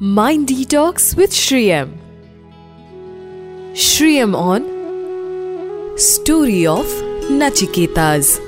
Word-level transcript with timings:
Mind 0.00 0.48
Detox 0.48 1.14
with 1.16 1.32
Sri 1.32 1.70
M. 1.70 1.98
Shriyam 3.74 4.34
on 4.34 4.62
Story 5.96 6.66
of 6.66 6.86
Nachiketas. 7.30 8.40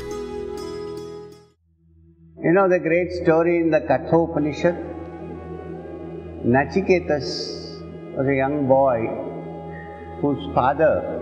You 2.42 2.52
know 2.52 2.68
the 2.68 2.80
great 2.80 3.12
story 3.22 3.60
in 3.60 3.70
the 3.70 3.80
Kathopanishad? 3.82 4.74
Nachiketas 6.44 8.16
was 8.16 8.26
a 8.26 8.34
young 8.34 8.66
boy 8.66 9.06
whose 10.22 10.52
father 10.54 11.20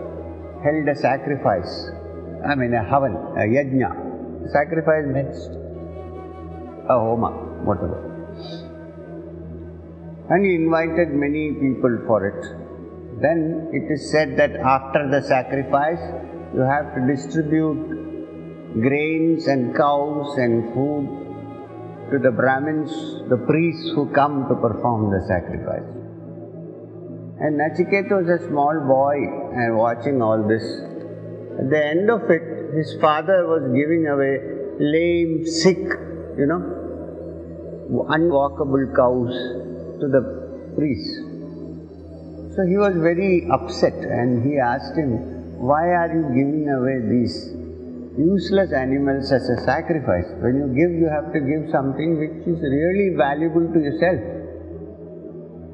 held 0.64 0.88
a 0.88 0.94
sacrifice, 0.94 1.90
I 2.46 2.54
mean 2.54 2.72
a 2.72 2.82
havan, 2.82 3.16
a 3.36 3.46
yajna. 3.46 4.50
Sacrifice 4.50 5.04
means 5.04 5.48
a 6.88 6.98
homa, 6.98 7.30
whatever. 7.64 8.11
And 10.32 10.46
he 10.46 10.54
invited 10.54 11.08
many 11.12 11.52
people 11.62 11.94
for 12.06 12.18
it. 12.26 12.42
Then 13.20 13.68
it 13.70 13.92
is 13.92 14.10
said 14.10 14.38
that 14.38 14.52
after 14.56 15.00
the 15.14 15.20
sacrifice, 15.20 16.00
you 16.54 16.62
have 16.62 16.94
to 16.94 17.00
distribute 17.06 18.80
grains 18.80 19.46
and 19.46 19.76
cows 19.76 20.38
and 20.38 20.72
food 20.72 21.04
to 22.12 22.18
the 22.18 22.30
Brahmins, 22.30 22.92
the 23.28 23.36
priests 23.36 23.90
who 23.94 24.06
come 24.20 24.48
to 24.48 24.54
perform 24.54 25.10
the 25.10 25.20
sacrifice. 25.28 25.90
And 27.44 27.60
Nachiketa 27.60 28.22
was 28.22 28.30
a 28.40 28.48
small 28.48 28.72
boy 28.88 29.16
and 29.60 29.76
watching 29.76 30.22
all 30.22 30.48
this. 30.48 30.64
At 31.60 31.68
the 31.68 31.84
end 31.92 32.10
of 32.10 32.22
it, 32.30 32.74
his 32.74 32.96
father 33.02 33.46
was 33.52 33.64
giving 33.76 34.06
away 34.06 34.38
lame, 34.80 35.44
sick, 35.44 35.84
you 36.38 36.46
know, 36.46 36.62
unwalkable 38.08 38.96
cows 38.96 39.68
to 40.02 40.08
the 40.10 40.22
priest. 40.76 41.32
So 42.54 42.66
he 42.66 42.76
was 42.76 42.94
very 42.98 43.48
upset 43.50 43.94
and 43.94 44.44
he 44.44 44.58
asked 44.58 44.96
him, 44.98 45.10
Why 45.56 45.94
are 46.00 46.10
you 46.12 46.24
giving 46.36 46.68
away 46.68 47.00
these 47.08 47.36
useless 48.18 48.72
animals 48.72 49.32
as 49.32 49.48
a 49.48 49.58
sacrifice? 49.64 50.28
When 50.44 50.60
you 50.60 50.68
give, 50.76 50.92
you 50.92 51.08
have 51.08 51.32
to 51.32 51.40
give 51.40 51.70
something 51.70 52.18
which 52.18 52.44
is 52.44 52.60
really 52.60 53.16
valuable 53.16 53.72
to 53.72 53.78
yourself. 53.80 54.20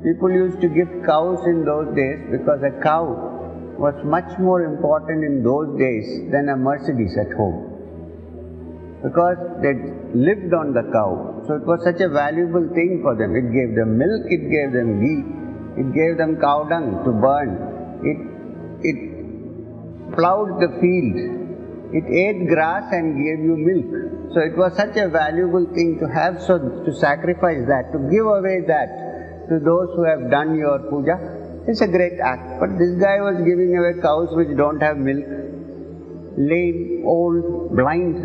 People 0.05 0.31
used 0.31 0.61
to 0.61 0.69
give 0.69 0.87
cows 1.05 1.43
in 1.47 1.65
those 1.65 1.91
days 1.97 2.23
because 2.31 2.63
a 2.63 2.71
cow 2.83 3.11
was 3.79 3.95
much 4.05 4.39
more 4.39 4.63
important 4.63 5.25
in 5.25 5.43
those 5.43 5.77
days 5.79 6.31
than 6.31 6.49
a 6.49 6.57
Mercedes 6.57 7.17
at 7.19 7.33
home. 7.35 7.68
Because 9.03 9.39
they 9.63 9.75
lived 10.15 10.53
on 10.55 10.73
the 10.75 10.83
cow. 10.93 11.45
So 11.47 11.55
it 11.55 11.65
was 11.65 11.83
such 11.85 12.01
a 12.01 12.09
valuable 12.09 12.67
thing 12.75 13.01
for 13.03 13.15
them. 13.15 13.37
It 13.37 13.53
gave 13.55 13.77
them 13.77 13.97
milk, 13.97 14.27
it 14.27 14.51
gave 14.51 14.73
them 14.73 14.99
ghee, 14.99 15.23
it 15.81 15.95
gave 15.95 16.19
them 16.19 16.41
cow 16.41 16.65
dung 16.65 17.05
to 17.05 17.13
burn. 17.13 17.51
It, 18.03 18.19
it 18.83 18.99
plowed 20.15 20.61
the 20.61 20.71
field. 20.81 21.39
It 21.95 22.05
ate 22.05 22.49
grass 22.49 22.93
and 22.93 23.17
gave 23.17 23.39
you 23.41 23.57
milk. 23.57 24.35
So 24.35 24.41
it 24.41 24.57
was 24.57 24.77
such 24.77 24.97
a 24.97 25.09
valuable 25.09 25.65
thing 25.73 25.99
to 26.01 26.09
have, 26.09 26.43
so 26.43 26.59
to 26.59 26.95
sacrifice 26.95 27.65
that, 27.67 27.93
to 27.93 27.99
give 28.11 28.27
away 28.27 28.61
that 28.67 29.49
to 29.49 29.59
those 29.59 29.89
who 29.97 30.05
have 30.05 30.31
done 30.31 30.55
your 30.55 30.79
puja, 30.91 31.17
it's 31.67 31.81
a 31.81 31.87
great 31.87 32.21
act. 32.21 32.61
But 32.61 32.79
this 32.79 33.01
guy 33.01 33.21
was 33.21 33.37
giving 33.39 33.77
away 33.77 34.03
cows 34.03 34.29
which 34.37 34.55
don't 34.57 34.81
have 34.81 34.99
milk, 34.99 35.25
lame, 36.39 37.03
old, 37.05 37.75
blind. 37.75 38.17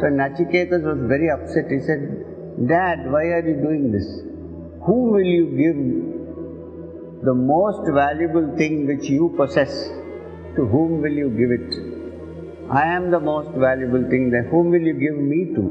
So 0.00 0.06
Nachiketas 0.06 0.82
was 0.82 0.98
very 1.08 1.30
upset. 1.30 1.70
He 1.70 1.80
said, 1.80 2.26
Dad, 2.66 3.10
why 3.10 3.24
are 3.36 3.46
you 3.46 3.54
doing 3.62 3.92
this? 3.92 4.06
Whom 4.84 5.12
will 5.12 5.30
you 5.38 5.46
give 5.62 7.24
the 7.24 7.34
most 7.34 7.88
valuable 7.92 8.56
thing 8.56 8.86
which 8.86 9.08
you 9.08 9.32
possess? 9.36 9.88
To 10.56 10.66
whom 10.66 11.00
will 11.00 11.12
you 11.12 11.30
give 11.30 11.50
it? 11.50 11.92
I 12.70 12.86
am 12.86 13.10
the 13.10 13.20
most 13.20 13.50
valuable 13.56 14.08
thing, 14.10 14.30
then 14.30 14.48
whom 14.50 14.70
will 14.70 14.80
you 14.80 14.94
give 14.94 15.16
me 15.16 15.54
to? 15.54 15.62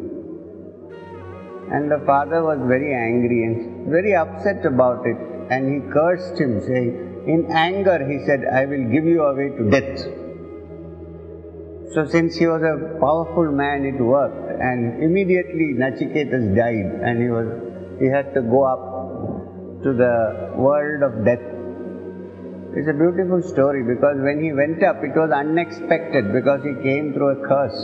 And 1.71 1.89
the 1.89 1.99
father 2.05 2.43
was 2.43 2.59
very 2.67 2.93
angry 2.93 3.43
and 3.43 3.89
very 3.89 4.15
upset 4.15 4.65
about 4.65 5.05
it, 5.05 5.17
and 5.49 5.73
he 5.73 5.91
cursed 5.91 6.39
him, 6.39 6.61
saying, 6.61 7.23
In 7.27 7.45
anger, 7.51 8.05
he 8.07 8.25
said, 8.25 8.45
I 8.45 8.65
will 8.65 8.89
give 8.91 9.05
you 9.05 9.23
away 9.23 9.49
to 9.49 9.69
death. 9.69 10.20
So, 11.93 12.05
since 12.05 12.37
he 12.37 12.47
was 12.47 12.61
a 12.63 12.99
powerful 12.99 13.51
man, 13.51 13.85
it 13.85 14.01
worked, 14.01 14.61
and 14.61 15.03
immediately 15.03 15.73
Nachiketas 15.75 16.55
died, 16.55 16.87
and 17.03 17.21
he 17.21 17.29
was 17.29 17.47
he 17.99 18.07
had 18.07 18.33
to 18.33 18.41
go 18.41 18.63
up 18.63 19.83
to 19.83 19.93
the 19.93 20.53
world 20.55 21.03
of 21.03 21.25
death. 21.25 21.43
It's 22.73 22.87
a 22.87 22.93
beautiful 22.93 23.41
story 23.41 23.83
because 23.83 24.17
when 24.21 24.41
he 24.41 24.53
went 24.53 24.81
up, 24.83 25.03
it 25.03 25.15
was 25.15 25.31
unexpected 25.31 26.31
because 26.31 26.63
he 26.63 26.73
came 26.81 27.11
through 27.13 27.43
a 27.43 27.47
curse. 27.47 27.81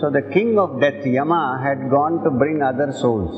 So 0.00 0.10
the 0.10 0.22
king 0.32 0.58
of 0.58 0.80
death, 0.80 1.04
Yama, 1.04 1.60
had 1.62 1.90
gone 1.90 2.24
to 2.24 2.30
bring 2.30 2.62
other 2.62 2.90
souls. 2.90 3.36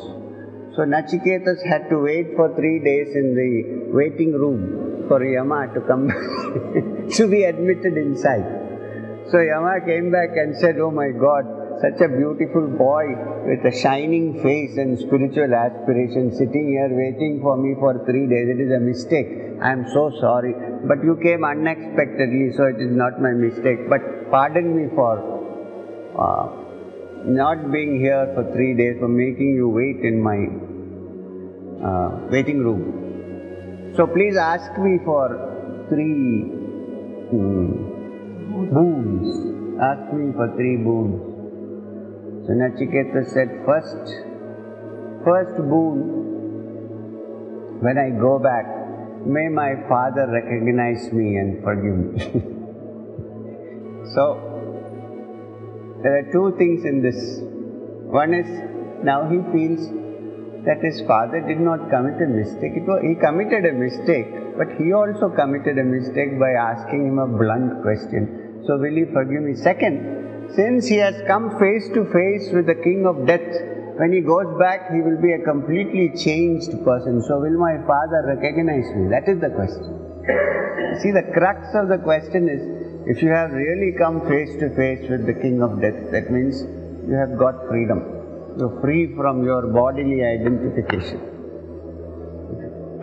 So 0.77 0.83
Nachiketas 0.83 1.67
had 1.67 1.91
to 1.91 1.99
wait 1.99 2.37
for 2.37 2.55
three 2.55 2.79
days 2.79 3.17
in 3.17 3.35
the 3.35 3.93
waiting 3.93 4.33
room 4.33 5.07
for 5.09 5.25
Yama 5.25 5.75
to 5.75 5.81
come 5.81 6.09
to 7.17 7.29
be 7.29 7.43
admitted 7.43 7.97
inside. 7.97 8.58
So 9.31 9.41
Yama 9.41 9.81
came 9.85 10.11
back 10.11 10.31
and 10.37 10.57
said, 10.57 10.79
Oh 10.79 10.91
my 10.91 11.11
God, 11.11 11.45
such 11.83 12.01
a 12.01 12.09
beautiful 12.09 12.67
boy 12.67 13.05
with 13.45 13.61
a 13.67 13.77
shining 13.77 14.43
face 14.43 14.79
and 14.79 14.99
spiritual 14.99 15.55
aspiration 15.55 16.33
sitting 16.33 16.69
here 16.69 16.89
waiting 16.91 17.41
for 17.43 17.57
me 17.59 17.75
for 17.79 18.03
three 18.07 18.27
days. 18.27 18.49
It 18.49 18.61
is 18.61 18.73
a 18.73 18.81
mistake. 18.81 19.29
I 19.61 19.73
am 19.73 19.85
so 19.93 20.11
sorry. 20.19 20.55
But 20.85 21.05
you 21.05 21.19
came 21.23 21.45
unexpectedly, 21.45 22.53
so 22.57 22.65
it 22.65 22.81
is 22.81 22.91
not 22.91 23.21
my 23.21 23.33
mistake. 23.33 23.89
But 23.91 24.31
pardon 24.31 24.75
me 24.75 24.89
for 24.95 25.21
uh, 26.19 26.49
not 27.25 27.71
being 27.71 28.01
here 28.01 28.33
for 28.35 28.51
three 28.55 28.75
days, 28.77 28.97
for 28.99 29.09
making 29.09 29.55
you 29.55 29.69
wait 29.69 30.01
in 30.01 30.23
my 30.23 30.49
uh, 31.87 32.29
waiting 32.31 32.65
room. 32.65 33.93
So 33.95 34.07
please 34.07 34.37
ask 34.37 34.73
me 34.79 34.99
for 35.05 35.87
three 35.91 36.45
um, 37.33 37.98
boons. 38.49 39.81
Ask 39.81 40.13
me 40.13 40.33
for 40.33 40.49
three 40.57 40.77
boons. 40.77 41.39
So 42.47 42.53
Nachiketa 42.55 43.25
said, 43.33 43.63
first, 43.67 43.97
first 45.25 45.57
boon, 45.57 46.19
when 47.81 47.99
I 47.99 48.11
go 48.11 48.39
back, 48.39 48.67
may 49.27 49.49
my 49.49 49.75
father 49.89 50.27
recognize 50.27 51.13
me 51.13 51.37
and 51.37 51.63
forgive 51.63 51.97
me. 51.97 52.19
so, 54.15 54.49
there 56.03 56.19
are 56.19 56.33
two 56.33 56.55
things 56.57 56.85
in 56.85 57.03
this. 57.03 57.41
One 58.09 58.33
is, 58.33 58.49
now 59.05 59.29
he 59.29 59.39
feels 59.53 59.87
that 60.65 60.83
his 60.83 61.01
father 61.07 61.41
did 61.41 61.61
not 61.61 61.91
commit 61.91 62.21
a 62.23 62.27
mistake. 62.27 62.73
Was, 62.87 63.03
he 63.03 63.15
committed 63.15 63.67
a 63.67 63.73
mistake, 63.73 64.57
but 64.57 64.69
he 64.79 64.93
also 64.93 65.29
committed 65.29 65.79
a 65.79 65.85
mistake 65.85 66.39
by 66.39 66.51
asking 66.51 67.07
him 67.09 67.19
a 67.19 67.27
blunt 67.27 67.83
question. 67.83 68.38
So, 68.67 68.79
will 68.79 68.95
he 68.95 69.05
forgive 69.13 69.43
me? 69.43 69.55
Second, 69.55 70.55
since 70.55 70.87
he 70.87 70.97
has 70.97 71.15
come 71.27 71.59
face 71.59 71.89
to 71.95 72.05
face 72.11 72.53
with 72.53 72.67
the 72.67 72.75
king 72.75 73.07
of 73.07 73.27
death, 73.27 73.47
when 73.99 74.13
he 74.13 74.21
goes 74.21 74.47
back, 74.59 74.91
he 74.93 75.01
will 75.01 75.21
be 75.21 75.33
a 75.33 75.43
completely 75.45 76.11
changed 76.17 76.71
person. 76.85 77.23
So, 77.23 77.41
will 77.41 77.59
my 77.59 77.77
father 77.87 78.25
recognize 78.27 78.89
me? 78.95 79.09
That 79.11 79.29
is 79.29 79.41
the 79.41 79.51
question. 79.51 80.09
See, 81.01 81.11
the 81.11 81.31
crux 81.35 81.75
of 81.75 81.89
the 81.89 81.99
question 81.99 82.49
is 82.49 82.61
if 83.07 83.23
you 83.23 83.31
have 83.31 83.53
really 83.53 83.93
come 83.97 84.21
face 84.29 84.53
to 84.61 84.69
face 84.77 85.09
with 85.09 85.27
the 85.27 85.35
king 85.35 85.63
of 85.63 85.81
death, 85.81 86.11
that 86.13 86.31
means 86.31 86.63
you 87.09 87.15
have 87.15 87.39
got 87.39 87.67
freedom. 87.69 88.05
You're 88.59 88.81
free 88.81 89.15
from 89.15 89.45
your 89.45 89.69
bodily 89.69 90.23
identification. 90.25 91.38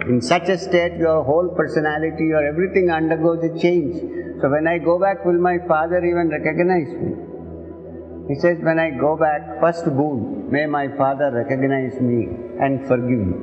In 0.08 0.22
such 0.22 0.50
a 0.50 0.58
state, 0.58 0.98
your 0.98 1.24
whole 1.24 1.50
personality, 1.50 2.26
your 2.26 2.46
everything 2.46 2.92
undergoes 2.92 3.44
a 3.44 3.60
change. 3.60 3.96
So, 4.40 4.50
when 4.50 4.68
I 4.68 4.78
go 4.78 5.00
back, 5.00 5.26
will 5.26 5.40
my 5.40 5.58
father 5.68 5.98
even 6.06 6.30
recognize 6.30 6.90
me? 6.94 7.16
He 8.28 8.36
says, 8.36 8.60
When 8.62 8.78
I 8.78 8.92
go 8.92 9.18
back, 9.18 9.60
first 9.60 9.86
boon, 9.86 10.52
may 10.52 10.68
my 10.68 10.90
father 10.96 11.32
recognize 11.32 12.00
me 12.00 12.28
and 12.60 12.88
forgive 12.88 13.20
me. 13.32 13.38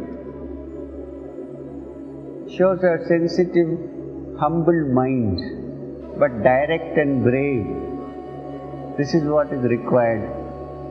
Shows 2.56 2.84
a 2.84 2.98
sensitive, 3.08 3.78
humble 4.38 4.86
mind, 4.92 5.40
but 6.18 6.42
direct 6.44 6.96
and 6.96 7.24
brave. 7.24 7.66
This 8.98 9.14
is 9.14 9.24
what 9.24 9.52
is 9.52 9.62
required 9.62 10.30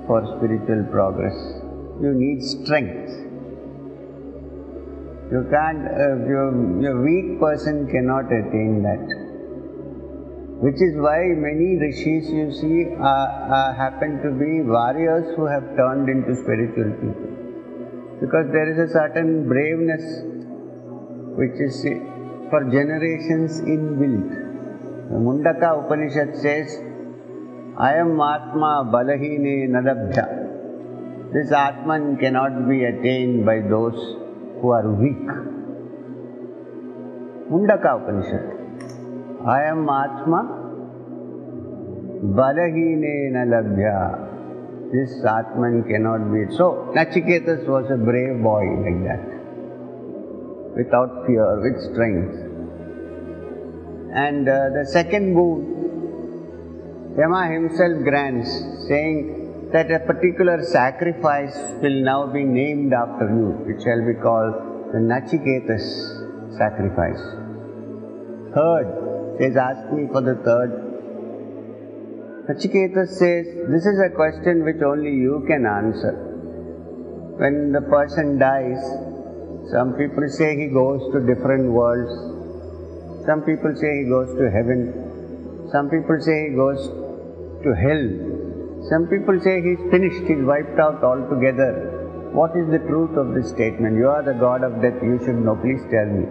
for 0.06 0.26
spiritual 0.38 0.84
progress. 0.92 1.36
You 2.02 2.14
need 2.14 2.44
strength. 2.44 3.31
You 5.32 5.48
can't, 5.50 5.88
uh, 5.88 6.28
your, 6.28 7.02
weak 7.02 7.40
person 7.40 7.88
cannot 7.88 8.26
attain 8.26 8.84
that 8.84 9.32
which 10.66 10.80
is 10.86 10.94
why 11.04 11.20
many 11.44 11.70
rishis 11.84 12.30
you 12.30 12.52
see 12.54 12.94
uh, 12.94 13.04
uh, 13.04 13.74
happen 13.74 14.22
to 14.22 14.30
be 14.42 14.62
warriors 14.62 15.36
who 15.36 15.46
have 15.48 15.64
turned 15.76 16.08
into 16.08 16.36
spiritual 16.36 16.92
people. 17.02 17.32
Because 18.22 18.52
there 18.52 18.70
is 18.72 18.78
a 18.78 18.94
certain 18.94 19.48
braveness 19.50 20.06
which 21.42 21.58
is 21.68 21.82
for 22.52 22.62
generations 22.70 23.60
inbuilt. 23.62 24.30
The 25.10 25.18
Mundaka 25.18 25.84
Upanishad 25.84 26.36
says, 26.38 26.78
I 27.80 27.96
am 27.96 28.22
Atma 28.22 28.86
Balahine 28.94 29.70
Nadabdha. 29.76 31.34
This 31.34 31.52
Atman 31.52 32.18
cannot 32.18 32.70
be 32.70 32.84
attained 32.84 33.48
by 33.48 33.62
those 33.62 34.21
who 34.62 34.70
are 34.72 34.88
weak. 35.04 35.28
Mundaka 37.52 37.96
Upanishad. 37.98 38.46
I 39.48 39.64
am 39.64 39.90
Atma 39.90 40.42
Balahine 42.40 43.32
Nalabhya. 43.36 44.28
This 44.94 45.26
Atman 45.26 45.84
cannot 45.90 46.32
be. 46.32 46.56
So, 46.56 46.92
Nachiketas 46.96 47.68
was 47.68 47.90
a 47.90 47.98
brave 47.98 48.42
boy 48.44 48.64
like 48.86 49.04
that. 49.10 49.24
Without 50.78 51.26
fear, 51.26 51.60
with 51.62 51.82
strength. 51.92 52.36
And 54.14 54.48
uh, 54.48 54.70
the 54.78 54.86
second 54.86 55.34
boon, 55.34 57.16
Yama 57.18 57.48
himself 57.52 58.04
grants, 58.04 58.50
saying 58.88 59.42
that 59.74 59.92
a 59.92 60.00
particular 60.00 60.64
sacrifice 60.64 61.58
will 61.82 62.04
now 62.04 62.28
be 62.28 62.44
named 62.44 62.94
after 62.94 63.28
you. 63.30 63.74
It 63.74 63.82
shall 63.84 64.06
be 64.06 64.16
called 64.22 64.56
the 64.94 65.00
Nachiketas 65.00 66.58
sacrifice. 66.58 67.22
Third, 68.54 69.38
says, 69.40 69.56
ask 69.56 69.94
me 69.94 70.08
for 70.12 70.22
the 70.22 70.36
third 70.44 70.92
Nachiketas 72.50 73.10
says, 73.10 73.46
This 73.70 73.86
is 73.86 74.00
a 74.04 74.10
question 74.10 74.66
which 74.66 74.82
only 74.82 75.12
you 75.12 75.46
can 75.48 75.66
answer. 75.66 76.12
When 77.38 77.72
the 77.72 77.82
person 77.82 78.40
dies, 78.40 78.82
some 79.72 79.94
people 79.94 80.28
say 80.28 80.58
he 80.58 80.68
goes 80.68 81.00
to 81.14 81.20
different 81.22 81.72
worlds, 81.72 82.12
some 83.26 83.44
people 83.44 83.74
say 83.76 84.04
he 84.04 84.10
goes 84.10 84.36
to 84.36 84.50
heaven, 84.50 85.70
some 85.72 85.90
people 85.90 86.18
say 86.20 86.50
he 86.50 86.56
goes 86.56 86.82
to 87.64 87.70
hell, 87.78 88.04
some 88.90 89.08
people 89.08 89.40
say 89.42 89.62
he's 89.62 89.80
finished, 89.92 90.26
he's 90.28 90.42
wiped 90.42 90.80
out 90.80 91.04
altogether. 91.04 92.30
What 92.34 92.56
is 92.58 92.68
the 92.72 92.80
truth 92.80 93.16
of 93.18 93.36
this 93.36 93.50
statement? 93.50 93.98
You 93.98 94.08
are 94.08 94.24
the 94.24 94.34
God 94.34 94.64
of 94.64 94.82
death, 94.82 95.02
you 95.04 95.20
should 95.20 95.36
know, 95.36 95.56
please 95.56 95.82
tell 95.92 96.08
me. 96.08 96.26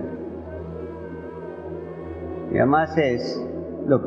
Yama 2.57 2.89
says, 2.95 3.39
Look, 3.87 4.03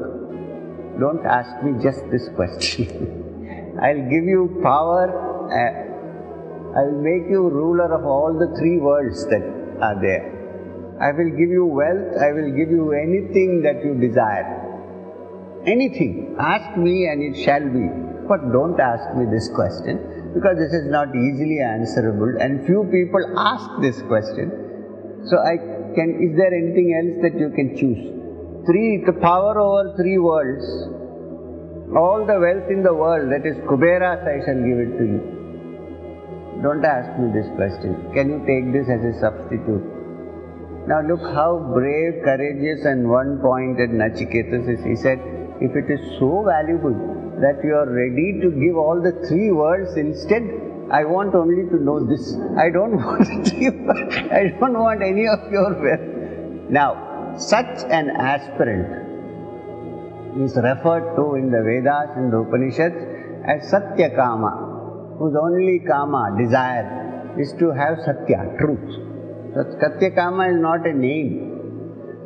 don't 0.99 1.25
ask 1.25 1.63
me 1.63 1.81
just 1.81 2.03
this 2.11 2.27
question. 2.35 3.77
I'll 3.81 4.09
give 4.09 4.25
you 4.25 4.59
power, 4.61 5.07
uh, 5.49 6.79
I'll 6.79 6.99
make 6.99 7.29
you 7.29 7.49
ruler 7.49 7.93
of 7.93 8.05
all 8.05 8.33
the 8.33 8.53
three 8.59 8.77
worlds 8.77 9.25
that 9.27 9.43
are 9.81 9.99
there. 10.01 10.97
I 10.99 11.11
will 11.11 11.29
give 11.29 11.49
you 11.49 11.65
wealth, 11.65 12.17
I 12.21 12.31
will 12.33 12.51
give 12.51 12.69
you 12.69 12.91
anything 12.91 13.61
that 13.63 13.83
you 13.83 13.95
desire. 13.95 14.59
Anything. 15.65 16.35
Ask 16.39 16.77
me 16.77 17.07
and 17.07 17.23
it 17.23 17.41
shall 17.41 17.63
be. 17.63 18.12
But 18.27 18.51
don't 18.51 18.79
ask 18.79 19.15
me 19.15 19.25
this 19.25 19.49
question 19.53 20.31
because 20.33 20.57
this 20.57 20.73
is 20.73 20.89
not 20.89 21.15
easily 21.15 21.59
answerable 21.59 22.35
and 22.39 22.65
few 22.65 22.87
people 22.91 23.21
ask 23.37 23.69
this 23.81 24.01
question. 24.03 24.51
So 25.25 25.37
I 25.37 25.57
can, 25.95 26.19
is 26.19 26.35
there 26.35 26.53
anything 26.53 26.93
else 26.97 27.21
that 27.21 27.39
you 27.39 27.49
can 27.51 27.77
choose? 27.77 28.13
three, 28.65 29.03
the 29.05 29.13
power 29.13 29.59
over 29.59 29.95
three 29.97 30.17
worlds, 30.17 30.65
all 31.95 32.25
the 32.25 32.39
wealth 32.39 32.69
in 32.69 32.83
the 32.83 32.93
world, 32.93 33.31
that 33.31 33.45
is 33.45 33.57
Kuberas, 33.67 34.23
I 34.23 34.43
shall 34.45 34.61
give 34.63 34.79
it 34.79 34.97
to 34.97 35.05
you. 35.13 35.21
Don't 36.63 36.83
ask 36.85 37.19
me 37.19 37.27
this 37.33 37.47
question. 37.55 37.95
Can 38.13 38.29
you 38.31 38.39
take 38.47 38.71
this 38.71 38.87
as 38.87 39.03
a 39.03 39.19
substitute? 39.19 39.83
Now 40.87 41.01
look 41.01 41.21
how 41.21 41.59
brave, 41.73 42.23
courageous, 42.23 42.85
and 42.85 43.09
one-pointed 43.09 43.89
Nachiketas 43.89 44.67
is. 44.67 44.83
He 44.83 44.95
said, 44.95 45.19
if 45.59 45.75
it 45.75 45.91
is 45.91 45.99
so 46.19 46.43
valuable 46.47 46.95
that 47.43 47.63
you 47.63 47.75
are 47.75 47.89
ready 47.89 48.39
to 48.41 48.49
give 48.63 48.77
all 48.77 49.01
the 49.01 49.13
three 49.27 49.51
words 49.51 49.95
instead, 49.97 50.43
I 50.91 51.03
want 51.05 51.35
only 51.35 51.63
to 51.69 51.77
know 51.83 51.99
this. 52.05 52.35
I 52.57 52.69
don't 52.69 52.95
want 53.05 53.53
I 54.31 54.43
don't 54.59 54.77
want 54.79 55.01
any 55.01 55.27
of 55.27 55.51
your 55.51 55.71
wealth. 55.85 56.69
Now, 56.69 57.35
such 57.37 57.83
an 57.89 58.09
aspirant 58.09 59.03
is 60.41 60.55
referred 60.55 61.15
to 61.15 61.35
in 61.35 61.51
the 61.51 61.61
Vedas 61.61 62.15
and 62.15 62.31
the 62.31 62.37
Upanishads 62.37 62.95
as 63.45 63.69
Satya 63.69 64.15
Kama, 64.15 65.15
whose 65.19 65.35
only 65.35 65.79
Kama, 65.79 66.35
desire, 66.37 67.35
is 67.37 67.53
to 67.59 67.71
have 67.71 67.97
Satya, 68.05 68.55
truth. 68.59 68.89
So 69.53 69.65
Satya 69.81 70.11
Kama 70.11 70.49
is 70.49 70.59
not 70.61 70.87
a 70.87 70.93
name. 70.93 71.49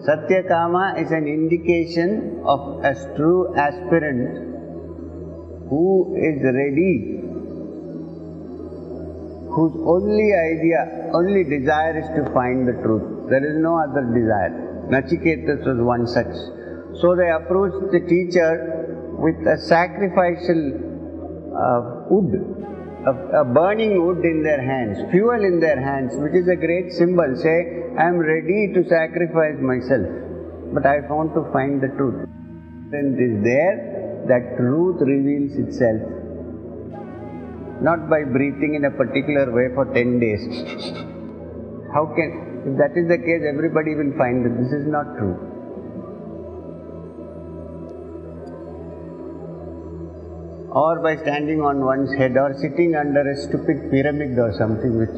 Satya 0.05 0.43
Kama 0.47 0.95
is 0.99 1.11
an 1.11 1.27
indication 1.27 2.41
of 2.45 2.83
a 2.83 2.93
true 3.15 3.55
aspirant 3.55 4.56
who 5.69 6.15
is 6.15 6.41
ready, 6.43 7.19
whose 9.51 9.75
only 9.83 10.29
idea, 10.33 11.11
only 11.13 11.43
desire 11.43 11.99
is 11.99 12.07
to 12.15 12.31
find 12.33 12.67
the 12.67 12.73
truth. 12.83 13.29
There 13.29 13.43
is 13.43 13.57
no 13.61 13.75
other 13.75 14.03
desire. 14.15 14.53
Nachiketas 14.87 15.65
was 15.67 15.79
one 15.83 16.07
such. 16.07 16.35
So 17.01 17.15
they 17.15 17.29
approached 17.29 17.91
the 17.91 17.99
teacher 17.99 18.87
with 19.19 19.35
a 19.45 19.57
sacrificial 19.59 20.61
uh, 21.51 22.07
wood, 22.09 22.31
a, 23.05 23.41
a, 23.41 23.45
burning 23.45 24.05
wood 24.05 24.23
in 24.23 24.43
their 24.43 24.61
hands, 24.61 24.97
fuel 25.11 25.43
in 25.43 25.59
their 25.59 25.81
hands, 25.81 26.13
which 26.15 26.33
is 26.33 26.47
a 26.47 26.55
great 26.55 26.93
symbol. 26.93 27.35
Say, 27.35 27.91
I 27.97 28.07
am 28.07 28.17
ready 28.19 28.71
to 28.73 28.87
sacrifice 28.87 29.59
myself, 29.59 30.07
but 30.73 30.85
I 30.85 31.01
want 31.09 31.33
to 31.33 31.51
find 31.51 31.81
the 31.81 31.89
truth. 31.97 32.29
Then 32.89 33.17
it 33.17 33.21
is 33.21 33.43
there 33.43 33.96
that 34.27 34.57
truth 34.57 35.01
reveals 35.01 35.55
itself. 35.57 36.01
Not 37.81 38.09
by 38.09 38.23
breathing 38.23 38.75
in 38.75 38.85
a 38.85 38.91
particular 38.91 39.51
way 39.51 39.73
for 39.75 39.85
10 39.93 40.19
days. 40.19 40.43
How 41.93 42.05
can 42.15 42.47
if 42.67 42.77
that 42.77 42.97
is 42.97 43.07
the 43.07 43.17
case, 43.17 43.43
everybody 43.47 43.95
will 43.95 44.11
find 44.17 44.43
that 44.43 44.57
this 44.61 44.73
is 44.73 44.85
not 44.87 45.15
true. 45.15 45.37
Or 50.71 50.99
by 51.01 51.15
standing 51.15 51.61
on 51.61 51.79
one's 51.85 52.13
head 52.17 52.35
or 52.35 52.53
sitting 52.59 52.93
under 52.95 53.21
a 53.31 53.37
stupid 53.37 53.89
pyramid 53.89 54.37
or 54.37 54.51
something 54.57 54.97
which. 54.97 55.15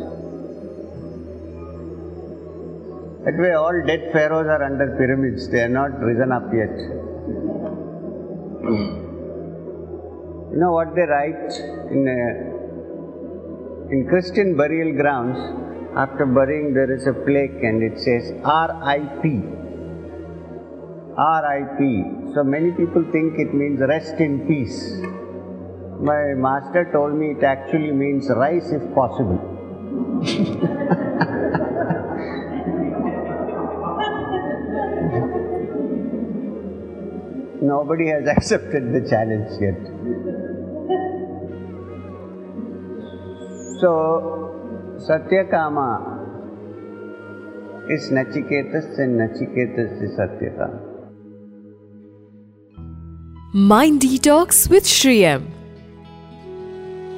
That 3.26 3.42
way, 3.42 3.54
all 3.54 3.82
dead 3.88 4.12
pharaohs 4.14 4.46
are 4.46 4.64
under 4.64 4.96
pyramids, 4.96 5.50
they 5.50 5.62
are 5.62 5.70
not 5.70 6.00
risen 6.00 6.32
up 6.32 6.54
yet. 6.54 6.78
You 10.52 10.58
know 10.58 10.72
what 10.72 10.96
they 10.96 11.04
write 11.04 11.52
in, 11.92 12.08
uh, 12.08 12.34
in 13.92 14.08
Christian 14.10 14.58
burial 14.58 14.94
grounds? 15.00 15.38
After 15.96 16.26
burying, 16.26 16.74
there 16.74 16.92
is 16.92 17.06
a 17.06 17.14
plaque 17.14 17.62
and 17.62 17.84
it 17.84 18.00
says 18.00 18.34
R.I.P. 18.44 19.44
R.I.P. 21.16 22.34
So 22.34 22.44
many 22.44 22.72
people 22.72 23.04
think 23.12 23.38
it 23.38 23.54
means 23.54 23.80
rest 23.80 24.16
in 24.16 24.48
peace. 24.48 25.02
My 26.00 26.34
master 26.34 26.90
told 26.92 27.14
me 27.14 27.32
it 27.38 27.44
actually 27.44 27.92
means 27.92 28.28
rise 28.30 28.72
if 28.72 28.82
possible. 28.96 29.38
Nobody 37.62 38.08
has 38.08 38.28
accepted 38.36 38.94
the 38.94 39.08
challenge 39.08 39.52
yet. 39.62 39.99
So, 43.80 44.56
Satyakama 44.98 45.90
is 47.90 48.12
Nachiketas 48.12 49.00
and 49.00 49.18
Nachiketas 49.18 50.04
is 50.04 50.18
Satyakama. 50.20 50.80
Mind 53.54 54.02
Detox 54.02 54.70
with 54.70 54.86
Sri 54.86 55.24
M. 55.24 55.48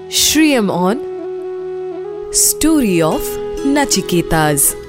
Shriyam 0.10 0.70
on 0.70 1.00
Story 2.32 3.02
of 3.02 3.22
Nachiketas. 3.66 4.81